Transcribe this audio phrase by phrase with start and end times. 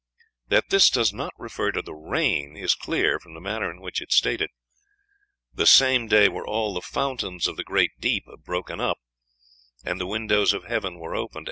[0.47, 4.01] That this does not refer to the rain is clear from the manner in which
[4.01, 4.49] it is stated:
[5.53, 8.97] "The same day were all the fountains of the great deep broken up,
[9.85, 11.39] and the windows of heaven were opened.